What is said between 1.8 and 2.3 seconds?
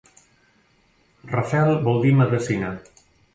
vol dir